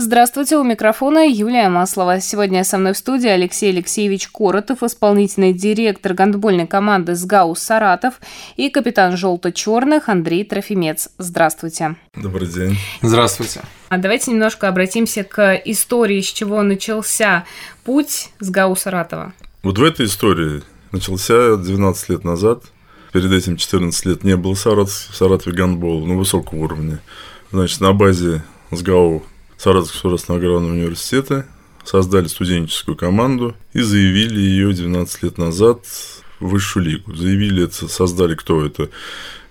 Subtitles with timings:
[0.00, 2.20] Здравствуйте, у микрофона Юлия Маслова.
[2.20, 8.20] Сегодня со мной в студии Алексей Алексеевич Коротов, исполнительный директор гандбольной команды СГАУ «Саратов»
[8.54, 11.08] и капитан «Желто-черных» Андрей Трофимец.
[11.18, 11.96] Здравствуйте.
[12.14, 12.76] Добрый день.
[13.02, 13.62] Здравствуйте.
[13.88, 17.44] А давайте немножко обратимся к истории, с чего начался
[17.82, 19.32] путь СГАУ «Саратова».
[19.64, 20.62] Вот в этой истории
[20.92, 22.62] начался 12 лет назад.
[23.12, 27.00] Перед этим 14 лет не было Саратов, в Саратове гандбола на высоком уровне.
[27.50, 29.24] Значит, на базе СГАУ
[29.58, 31.46] Саратовского государственного университета,
[31.84, 35.80] создали студенческую команду и заявили ее 12 лет назад
[36.38, 37.14] в высшую лигу.
[37.14, 38.90] Заявили это, создали кто это?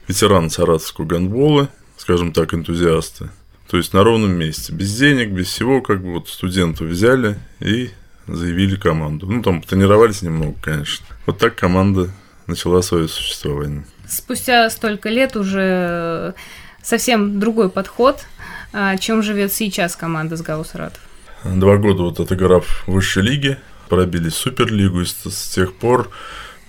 [0.08, 3.30] Ветераны саратовского гандбола, скажем так, энтузиасты.
[3.70, 7.90] То есть на ровном месте, без денег, без всего, как бы вот студентов взяли и
[8.28, 9.28] заявили команду.
[9.28, 11.06] Ну, там тренировались немного, конечно.
[11.26, 12.12] Вот так команда
[12.46, 13.86] начала свое существование.
[14.08, 16.34] Спустя столько лет уже
[16.82, 18.20] совсем другой подход–
[18.74, 21.02] а чем живет сейчас команда с Гау Саратов?
[21.44, 23.60] Два года вот отыграв в высшей лиге,
[23.90, 26.10] пробились в Суперлигу, и с тех пор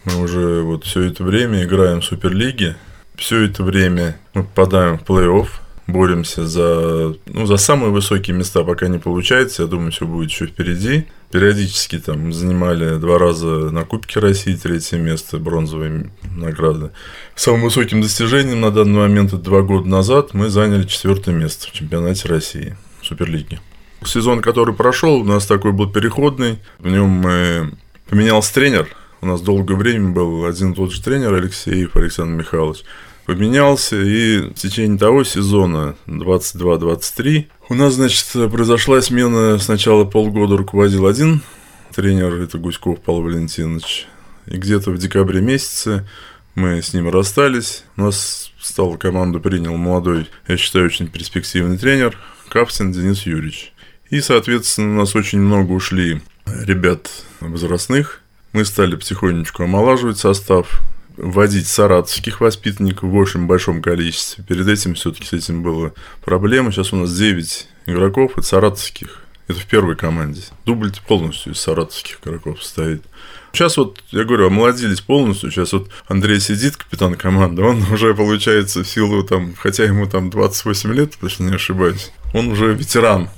[0.04, 2.76] мы уже вот все это время играем в Суперлиге.
[3.16, 5.48] Все это время мы попадаем в плей-офф,
[5.88, 9.62] боремся за, ну, за самые высокие места, пока не получается.
[9.62, 11.06] Я думаю, все будет еще впереди.
[11.32, 16.90] Периодически там занимали два раза на Кубке России третье место, бронзовые награды.
[17.34, 21.72] Самым высоким достижением на данный момент, это два года назад, мы заняли четвертое место в
[21.72, 23.60] чемпионате России, в Суперлиге.
[24.04, 26.58] Сезон, который прошел, у нас такой был переходный.
[26.78, 27.72] В нем мы
[28.08, 28.88] поменялся тренер.
[29.20, 32.84] У нас долгое время был один и тот же тренер Алексеев Александр Михайлович
[33.28, 39.58] поменялся, и в течение того сезона 22-23 у нас, значит, произошла смена.
[39.58, 41.42] Сначала полгода руководил один
[41.94, 44.06] тренер, это Гуськов Павел Валентинович,
[44.46, 46.08] и где-то в декабре месяце
[46.54, 47.84] мы с ним расстались.
[47.98, 52.16] У нас стал команду принял молодой, я считаю, очень перспективный тренер
[52.48, 53.74] Каптин Денис Юрьевич.
[54.08, 58.22] И, соответственно, у нас очень много ушли ребят возрастных.
[58.54, 60.80] Мы стали потихонечку омолаживать состав
[61.18, 64.44] вводить саратовских воспитанников в очень большом количестве.
[64.44, 65.92] Перед этим все-таки с этим была
[66.24, 66.72] проблема.
[66.72, 69.24] Сейчас у нас 9 игроков, это саратовских.
[69.48, 70.42] Это в первой команде.
[70.66, 73.02] Дубль полностью из саратовских игроков состоит.
[73.52, 75.50] Сейчас вот, я говорю, омолодились полностью.
[75.50, 80.30] Сейчас вот Андрей сидит, капитан команды, он уже, получается, в силу там, хотя ему там
[80.30, 83.30] 28 лет, если не ошибаюсь, он уже ветеран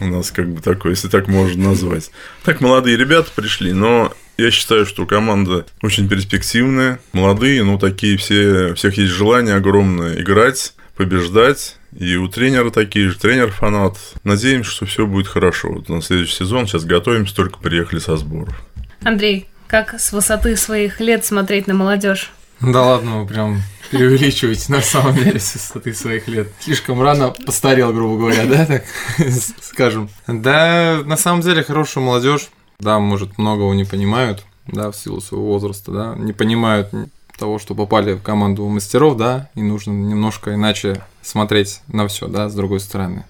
[0.00, 2.10] у нас как бы такой, если так можно назвать.
[2.44, 8.70] Так молодые ребята пришли, но я считаю, что команда очень перспективная, молодые, ну такие все,
[8.70, 11.76] у всех есть желание огромное играть, побеждать.
[11.98, 13.96] И у тренера такие же, тренер фанат.
[14.22, 15.70] Надеемся, что все будет хорошо.
[15.72, 18.54] Вот на следующий сезон сейчас готовимся, только приехали со сборов.
[19.02, 22.30] Андрей, как с высоты своих лет смотреть на молодежь?
[22.60, 26.48] Да ладно, вы прям преувеличиваете на самом деле с высоты своих лет.
[26.60, 28.84] Слишком рано постарел, грубо говоря, да, так
[29.62, 30.10] скажем.
[30.26, 32.48] Да, на самом деле хорошая молодежь
[32.80, 36.90] да, может, многого не понимают, да, в силу своего возраста, да, не понимают
[37.36, 42.48] того, что попали в команду мастеров, да, и нужно немножко иначе смотреть на все, да,
[42.48, 43.24] с другой стороны.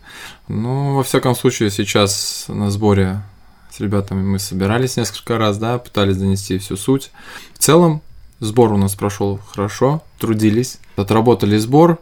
[0.49, 3.23] Ну, во всяком случае, сейчас на сборе
[3.71, 7.11] с ребятами мы собирались несколько раз, да, пытались донести всю суть.
[7.55, 8.03] В целом,
[8.41, 11.99] сбор у нас прошел хорошо, трудились, отработали сбор.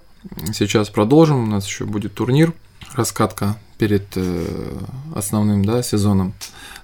[0.53, 2.53] Сейчас продолжим, у нас еще будет турнир,
[2.95, 4.79] раскатка перед э,
[5.15, 6.35] основным, да, сезоном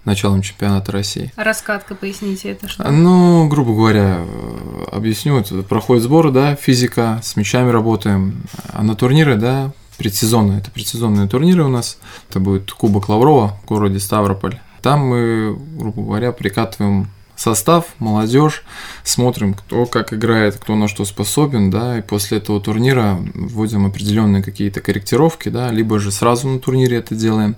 [0.05, 1.33] началом чемпионата России.
[1.37, 2.91] Раскатка, поясните, это что?
[2.91, 5.39] Ну, грубо говоря, э, объясню.
[5.39, 8.43] Это проходит сбор, да, физика, с мячами работаем.
[8.73, 11.99] А на турниры, да, предсезонные, это предсезонные турниры у нас.
[12.29, 14.59] Это будет Кубок Лаврова в городе Ставрополь.
[14.83, 18.63] Там мы, грубо говоря, прикатываем состав, молодежь,
[19.05, 24.43] смотрим, кто как играет, кто на что способен, да, и после этого турнира вводим определенные
[24.43, 27.57] какие-то корректировки, да, либо же сразу на турнире это делаем.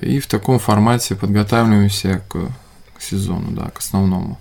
[0.00, 2.48] И в таком формате подготавливаемся к,
[2.96, 4.38] к сезону, да, к основному.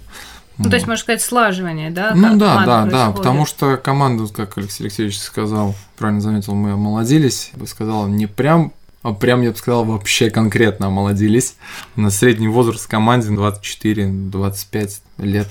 [0.57, 0.69] Ну, вот.
[0.69, 2.13] то есть, можно сказать, слаживание, да?
[2.13, 7.49] Ну да, да, да, потому что команду, как Алексей Алексеевич сказал, правильно заметил, мы омолодились,
[7.53, 8.71] я бы сказал, не прям,
[9.01, 11.55] а прям, я бы сказал, вообще конкретно омолодились.
[11.95, 15.47] У нас средний возраст в команде 24-25 лет.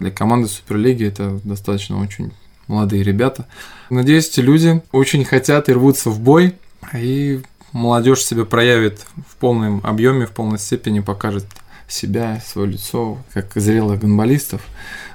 [0.00, 2.32] Для команды Суперлиги это достаточно очень
[2.66, 3.46] молодые ребята.
[3.88, 6.56] Надеюсь, эти люди очень хотят и рвутся в бой,
[6.92, 7.40] и
[7.72, 11.46] молодежь себя проявит в полном объеме, в полной степени, покажет
[11.88, 14.62] себя, свое лицо, как зрелых гонболистов.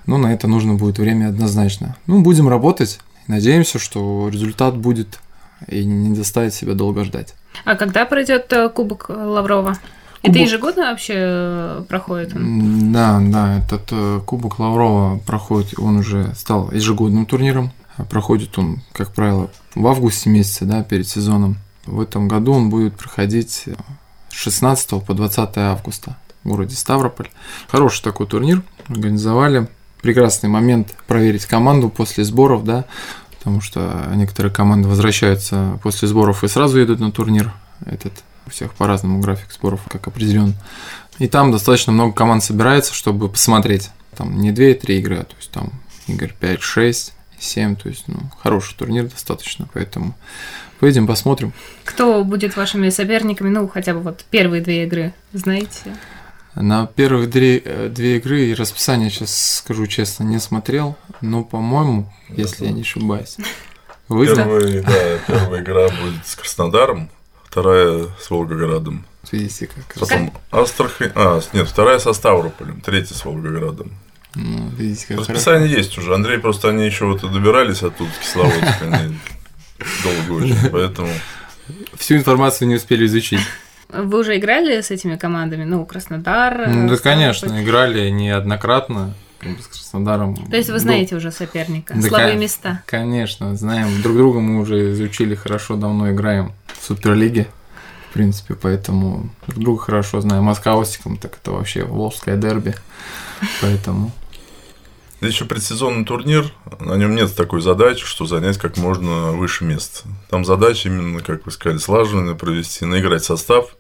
[0.06, 1.96] Но на это нужно будет время однозначно.
[2.06, 3.00] Ну, будем работать.
[3.28, 5.20] Надеемся, что результат будет
[5.68, 7.34] и не заставит себя долго ждать.
[7.64, 9.74] А когда пройдет э, Кубок Лаврова?
[9.74, 9.80] Кубок...
[10.22, 12.34] Это ежегодно вообще э, проходит?
[12.92, 17.72] Да, да, этот э, Кубок Лаврова проходит, он уже стал ежегодным турниром.
[18.10, 21.58] Проходит он, как правило, в августе месяце, да, перед сезоном.
[21.86, 23.68] В этом году он будет проходить
[24.30, 27.30] с 16 по 20 августа в городе Ставрополь.
[27.68, 29.68] Хороший такой турнир организовали.
[30.02, 32.86] Прекрасный момент проверить команду после сборов, да,
[33.38, 37.54] потому что некоторые команды возвращаются после сборов и сразу едут на турнир.
[37.86, 38.14] Этот
[38.46, 40.56] у всех по-разному график сборов, как определен.
[41.18, 43.90] И там достаточно много команд собирается, чтобы посмотреть.
[44.16, 45.72] Там не 2-3 игры, а то есть там
[46.08, 50.16] игр 5-6, 7, то есть ну, хороший турнир достаточно, поэтому
[50.80, 51.54] поедем посмотрим.
[51.84, 55.96] Кто будет вашими соперниками, ну, хотя бы вот первые две игры, знаете?
[56.56, 62.12] На первые две, э, две игры и расписание, сейчас скажу честно, не смотрел, но, по-моему,
[62.30, 63.38] если я не ошибаюсь.
[64.08, 67.10] Вы Первый, да, первая игра будет с Краснодаром,
[67.44, 69.04] вторая с Волгоградом.
[69.32, 70.00] Видите, как.
[70.00, 71.12] Потом Астрахань.
[71.16, 73.94] А, нет, вторая со Ставрополем, третья с Волгоградом.
[74.36, 75.78] Ну, видите, как Расписание хорошо.
[75.78, 76.14] есть уже.
[76.14, 79.18] Андрей просто они еще вот добирались оттуда, в Кисловодск, они
[80.04, 81.10] долго очень, поэтому...
[81.98, 83.40] Всю информацию не успели изучить.
[83.90, 85.64] Вы уже играли с этими командами?
[85.64, 86.68] Ну, Краснодар?
[86.68, 90.36] Ну, да, конечно, играли неоднократно с Краснодаром.
[90.36, 92.84] То есть вы знаете уже соперника, да, слабые места?
[92.86, 94.02] Конечно, знаем.
[94.02, 97.48] Друг друга мы уже изучили хорошо, давно играем в Суперлиге.
[98.10, 100.44] В принципе, поэтому друг друга хорошо знаем.
[100.44, 102.76] Москва Осиком, так это вообще волжское дерби.
[103.62, 104.12] Поэтому
[105.22, 110.04] Здесь еще предсезонный турнир, на нем нет такой задачи, что занять как можно выше мест.
[110.30, 113.76] Там задача именно, как вы сказали, слаженно провести, наиграть состав,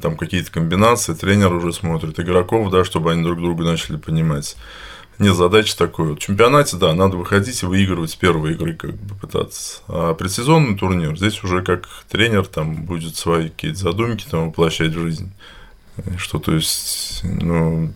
[0.00, 4.56] там какие-то комбинации, тренер уже смотрит игроков, да, чтобы они друг друга начали понимать.
[5.18, 6.14] Нет задачи такой.
[6.14, 9.80] В чемпионате, да, надо выходить и выигрывать с первой игры, как бы пытаться.
[9.88, 15.00] А предсезонный турнир, здесь уже как тренер там будет свои какие-то задумки там воплощать в
[15.00, 15.32] жизнь.
[16.18, 17.92] Что, то есть, ну,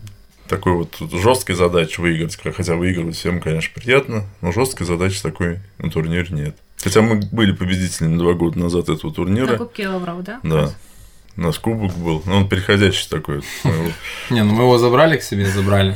[0.51, 5.89] такой вот жесткой задачи выиграть, хотя выигрывать всем, конечно, приятно, но жесткой задачи такой на
[5.89, 6.57] турнире нет.
[6.83, 9.53] Хотя мы были победителями два года назад этого турнира.
[9.53, 10.39] На Кубке Лавров, да?
[10.43, 10.73] Да.
[11.37, 13.41] У нас кубок был, но он переходящий такой.
[14.29, 15.95] Не, ну мы его забрали к себе, забрали.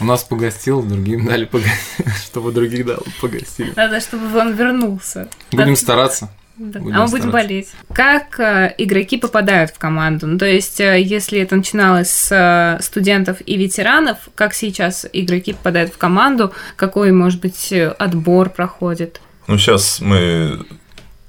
[0.00, 3.72] У нас погостил, другим дали погостить, чтобы других дал погостили.
[3.76, 5.28] Надо, чтобы он вернулся.
[5.52, 6.30] Будем стараться.
[6.58, 6.80] Да.
[6.80, 7.68] а мы будем болеть.
[7.92, 10.26] Как э, игроки попадают в команду?
[10.26, 15.52] Ну, то есть, э, если это начиналось с э, студентов и ветеранов, как сейчас игроки
[15.52, 16.52] попадают в команду?
[16.74, 19.20] Какой, может быть, отбор проходит?
[19.46, 20.66] Ну, сейчас мы,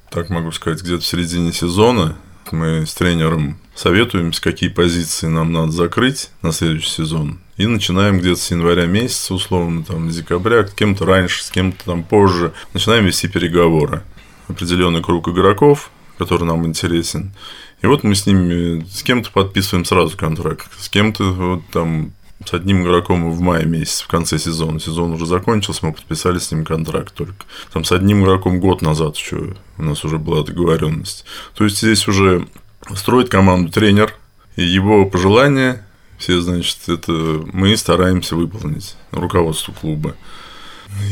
[0.10, 2.16] так могу сказать, где-то в середине сезона
[2.52, 7.40] мы с тренером советуемся, какие позиции нам надо закрыть на следующий сезон.
[7.58, 11.86] И начинаем где-то с января месяца, условно, там, с декабря, с кем-то раньше, с кем-то
[11.86, 12.54] там позже.
[12.74, 14.02] Начинаем вести переговоры
[14.50, 17.34] определенный круг игроков, который нам интересен.
[17.82, 22.12] И вот мы с ними, с кем-то подписываем сразу контракт, с кем-то вот там
[22.46, 24.80] с одним игроком в мае месяце, в конце сезона.
[24.80, 27.46] Сезон уже закончился, мы подписали с ним контракт только.
[27.72, 31.26] Там с одним игроком год назад еще у нас уже была договоренность.
[31.56, 32.48] То есть здесь уже
[32.96, 34.14] строит команду тренер,
[34.56, 35.86] и его пожелания
[36.18, 40.16] все, значит, это мы стараемся выполнить руководство клуба.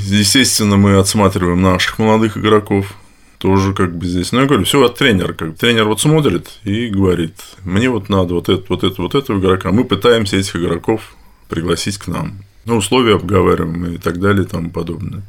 [0.04, 2.94] Естественно, мы отсматриваем наших молодых игроков,
[3.38, 4.32] тоже как бы здесь.
[4.32, 5.34] Ну, я говорю, все от тренера.
[5.34, 9.40] Как тренер вот смотрит и говорит, мне вот надо вот это, вот это, вот этого
[9.40, 9.72] игрока.
[9.72, 11.16] Мы пытаемся этих игроков
[11.50, 12.40] пригласить к нам.
[12.66, 15.22] Ну, условия обговариваем и так далее и тому подобное.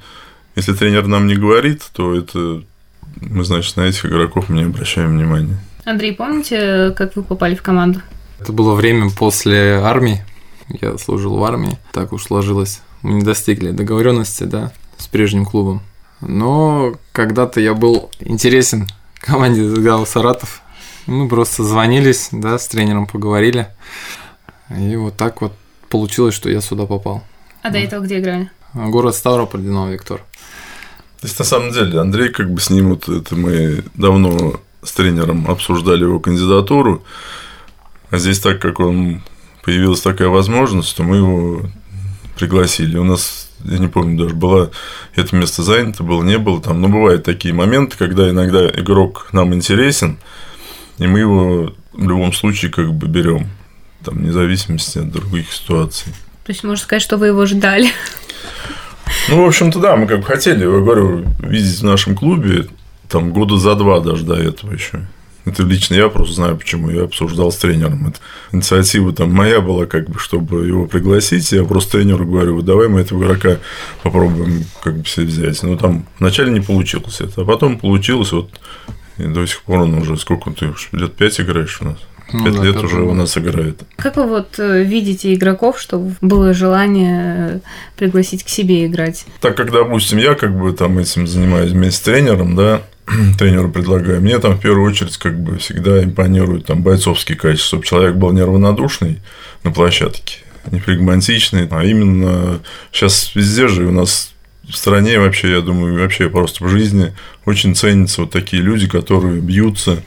[0.57, 2.63] Если тренер нам не говорит, то это
[3.21, 5.59] мы, значит, на этих игроков не обращаем внимания.
[5.85, 8.01] Андрей, помните, как вы попали в команду?
[8.41, 10.25] Это было время после армии.
[10.69, 11.79] Я служил в армии.
[11.93, 12.83] Так уж сложилось.
[13.03, 15.83] Мы не достигли договоренности, да, с прежним клубом.
[16.21, 18.87] Но когда-то я был интересен
[19.21, 20.63] команде Гал Саратов.
[21.07, 23.69] Мы просто звонились, да, с тренером поговорили.
[24.77, 25.53] И вот так вот
[25.89, 27.23] получилось, что я сюда попал.
[27.63, 28.51] А до этого где играли?
[28.75, 30.19] Город Ставрополь, Динамо Виктор.
[31.21, 34.93] То есть, на самом деле, Андрей, как бы с ним вот это мы давно с
[34.93, 37.03] тренером обсуждали его кандидатуру.
[38.11, 39.23] А здесь, так как он
[39.65, 41.63] появилась такая возможность, то мы его
[42.38, 42.97] пригласили.
[42.97, 44.71] У нас я не помню даже, было
[45.14, 46.80] это место занято, было, не было там.
[46.80, 50.18] Но бывают такие моменты, когда иногда игрок нам интересен,
[50.99, 53.49] и мы его в любом случае как бы берем,
[54.04, 56.12] там, вне зависимости от других ситуаций.
[56.45, 57.90] То есть можно сказать, что вы его ждали?
[59.28, 62.68] Ну, в общем-то, да, мы как бы хотели, я говорю, видеть в нашем клубе
[63.09, 65.07] там года за два даже до этого еще.
[65.49, 68.09] Это лично я просто знаю, почему я обсуждал с тренером.
[68.09, 68.19] Это
[68.52, 71.50] инициатива там моя была, как бы, чтобы его пригласить.
[71.52, 73.59] Я просто тренеру говорю, давай мы этого игрока
[74.02, 75.62] попробуем как бы все взять.
[75.62, 78.50] Но там вначале не получилось это, а потом получилось вот
[79.19, 81.99] и до сих пор он уже сколько ты лет пять играешь у нас.
[82.33, 83.81] Ну, Пять да, лет уже у нас играет.
[83.97, 87.62] Как вы вот э, видите игроков, чтобы было желание
[87.97, 89.25] пригласить к себе играть?
[89.40, 92.83] Так как, допустим, я как бы там этим занимаюсь вместе с тренером, да,
[93.38, 94.21] тренеру предлагаю.
[94.21, 98.33] Мне там в первую очередь как бы всегда импонируют там бойцовские качества, чтобы человек был
[98.33, 99.21] неравнодушный
[99.65, 100.38] на площадке,
[100.71, 102.61] не флегматичный, а именно
[102.93, 104.33] сейчас везде же у нас
[104.69, 109.41] в стране вообще, я думаю, вообще просто в жизни очень ценятся вот такие люди, которые
[109.41, 110.03] бьются,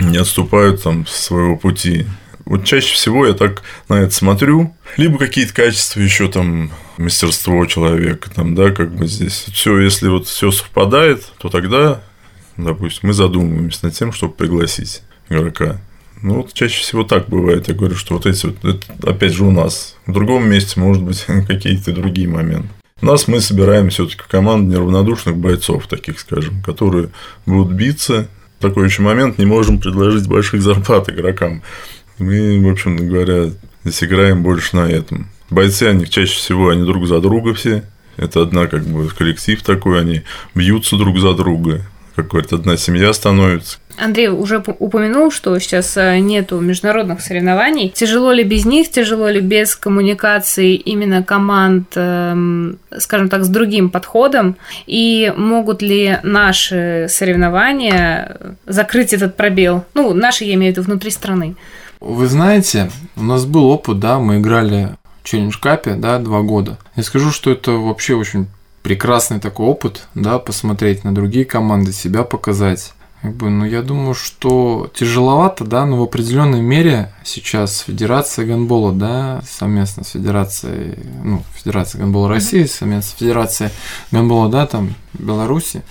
[0.00, 2.06] не отступают там с своего пути.
[2.44, 8.30] Вот чаще всего я так на это смотрю, либо какие-то качества еще там мастерство человека,
[8.30, 9.46] там, да, как бы здесь.
[9.52, 12.02] Все, если вот все совпадает, то тогда,
[12.56, 15.80] допустим, мы задумываемся над тем, чтобы пригласить игрока.
[16.22, 17.68] Ну, вот чаще всего так бывает.
[17.68, 19.96] Я говорю, что вот эти вот, это, опять же, у нас.
[20.06, 22.68] В другом месте, может быть, какие-то другие моменты.
[23.00, 27.10] У нас мы собираем все-таки команду неравнодушных бойцов, таких, скажем, которые
[27.46, 28.28] будут биться.
[28.60, 31.64] Такой еще момент, не можем предложить больших зарплат игрокам.
[32.18, 33.50] Мы, в общем говоря,
[33.82, 35.26] здесь играем больше на этом.
[35.50, 37.82] Бойцы, они чаще всего, они друг за друга все.
[38.16, 40.22] Это одна как бы коллектив такой, они
[40.54, 41.84] бьются друг за друга.
[42.14, 43.78] Как говорят, одна семья становится.
[43.96, 47.90] Андрей уже упомянул, что сейчас э, нету международных соревнований.
[47.90, 53.90] Тяжело ли без них, тяжело ли без коммуникации именно команд, эм, скажем так, с другим
[53.90, 54.56] подходом?
[54.86, 59.84] И могут ли наши соревнования закрыть этот пробел?
[59.94, 61.54] Ну, наши, я имею в виду, внутри страны.
[62.00, 66.78] Вы знаете, у нас был опыт, да, мы играли в Челлендж Капе, да, два года.
[66.96, 68.48] Я скажу, что это вообще очень
[68.82, 72.92] прекрасный такой опыт, да, посмотреть на другие команды, себя показать.
[73.22, 78.92] Как бы, ну, я думаю, что тяжеловато, да, но в определенной мере сейчас Федерация гандбола,
[78.92, 83.70] да, совместно с Федерацией, ну, Федерация гандбола России, совместно с Федерацией
[84.10, 85.82] гандбола, да, там, Беларуси,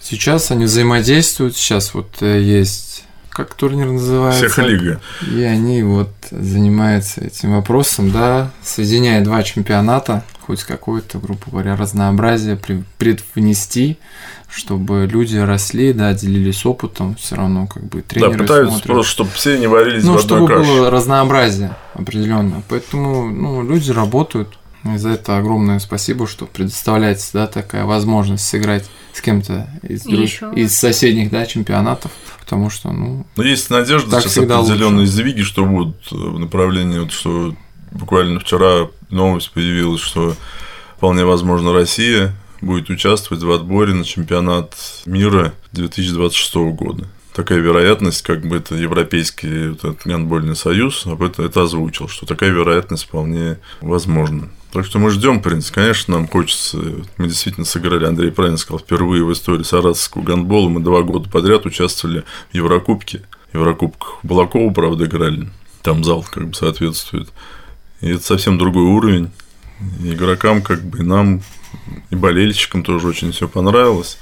[0.00, 4.48] сейчас они взаимодействуют, сейчас вот э, есть как турнир называется.
[4.48, 5.32] Всех.
[5.32, 12.58] И они вот занимаются этим вопросом, да, соединяя два чемпионата, хоть какое-то, грубо говоря, разнообразие
[12.96, 13.98] предвнести,
[14.48, 18.86] чтобы люди росли, да, делились опытом, все равно как бы тренеры Да, пытаются смотрят.
[18.86, 20.70] просто, чтобы все не варились ну, в одной чтобы каше.
[20.70, 22.62] было разнообразие определенно.
[22.70, 28.88] Поэтому, ну, люди работают, и за это огромное спасибо, что предоставляется, да, такая возможность сыграть
[29.12, 30.56] с кем-то из, друг...
[30.56, 33.26] из соседних, да, чемпионатов потому что, ну...
[33.36, 35.12] Но есть надежда так сейчас определенные лучше.
[35.12, 37.54] сдвиги, что будут в направлении, вот, что
[37.90, 40.34] буквально вчера новость появилась, что
[40.96, 44.74] вполне возможно Россия будет участвовать в отборе на чемпионат
[45.06, 47.06] мира 2026 года.
[47.32, 52.26] Такая вероятность, как бы это Европейский вот этот гандбольный союз об этом это озвучил, что
[52.26, 54.50] такая вероятность вполне возможна.
[54.72, 55.82] Так что мы ждем, в принципе.
[55.82, 56.78] Конечно, нам хочется.
[57.16, 60.68] Мы действительно сыграли, Андрей правильно сказал, впервые в истории саратовского гандбола.
[60.68, 63.22] Мы два года подряд участвовали в Еврокубке.
[63.54, 65.48] Еврокубках Балакова, правда, играли.
[65.82, 67.30] Там зал как бы соответствует.
[68.00, 69.30] И это совсем другой уровень.
[70.02, 71.42] И игрокам, как бы, и нам,
[72.10, 74.18] и болельщикам тоже очень все понравилось.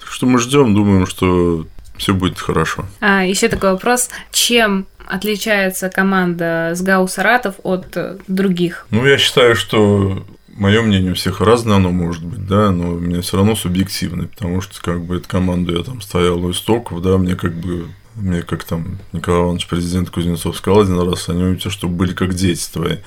[0.00, 1.66] Так что мы ждем, думаем, что
[1.96, 2.86] все будет хорошо.
[3.00, 4.10] А, еще такой вопрос.
[4.30, 8.86] Чем отличается команда СГАУ Саратов от э, других?
[8.90, 10.24] Ну, я считаю, что
[10.56, 14.26] мое мнение у всех разное оно может быть, да, но у меня все равно субъективное,
[14.26, 17.88] потому что как бы эту команду я там стоял у истоков, да, мне как бы
[18.14, 22.12] мне как там Николай Иванович, президент Кузнецов, сказал один раз, они у тебя, чтобы были
[22.12, 22.98] как дети твои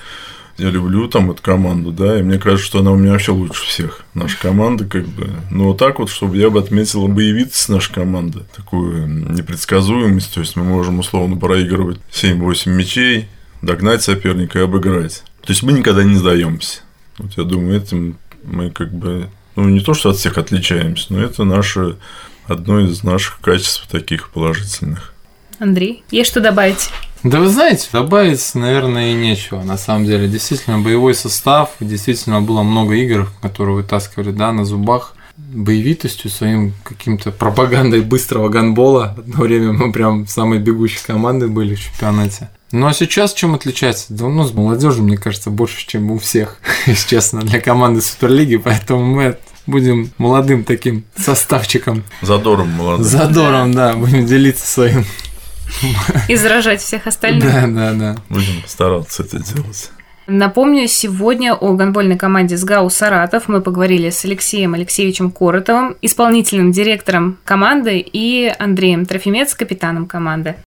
[0.57, 3.63] я люблю там эту команду, да, и мне кажется, что она у меня вообще лучше
[3.63, 5.29] всех, наша команда, как бы.
[5.51, 10.55] Но вот так вот, чтобы я бы отметил боевитость нашей команды, такую непредсказуемость, то есть
[10.55, 13.27] мы можем условно проигрывать 7-8 мячей,
[13.61, 15.23] догнать соперника и обыграть.
[15.41, 16.81] То есть мы никогда не сдаемся.
[17.19, 21.21] Вот я думаю, этим мы как бы, ну не то, что от всех отличаемся, но
[21.21, 21.97] это наше
[22.47, 25.13] одно из наших качеств таких положительных.
[25.59, 26.89] Андрей, есть что добавить?
[27.23, 29.63] Да вы знаете, добавить, наверное, и нечего.
[29.63, 35.15] На самом деле, действительно, боевой состав, действительно было много игр, которые вытаскивали, да, на зубах
[35.37, 39.15] боевитостью, своим каким-то пропагандой быстрого гандбола.
[39.17, 42.49] Одно время мы прям самой бегущей командой были в чемпионате.
[42.71, 44.07] Ну а сейчас чем отличается?
[44.09, 48.57] Да ну, с молодежью, мне кажется, больше, чем у всех, если честно, для команды Суперлиги,
[48.57, 49.37] поэтому мы
[49.67, 52.03] будем молодым таким составчиком.
[52.21, 53.03] Задором молодым.
[53.03, 55.05] Задором, да, будем делиться своим
[56.27, 57.43] и заражать всех остальных.
[57.43, 58.15] Да, да, да.
[58.29, 59.91] Будем стараться это делать.
[60.29, 67.37] Напомню, сегодня о гонбольной команде СГАУ «Саратов» мы поговорили с Алексеем Алексеевичем Коротовым, исполнительным директором
[67.45, 70.55] команды, и Андреем Трофимец, капитаном команды.